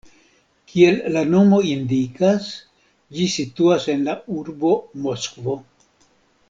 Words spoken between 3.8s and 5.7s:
en la urbo Moskvo.